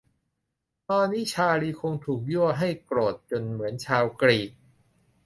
[0.89, 4.51] ตอนนี้ชาร์ลีย์คงถูกยั่วให้โกรธจนเหมือนชาวกรีก